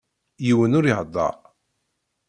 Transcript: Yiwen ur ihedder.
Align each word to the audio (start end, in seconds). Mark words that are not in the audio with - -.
Yiwen 0.45 0.77
ur 0.77 0.85
ihedder. 0.87 1.35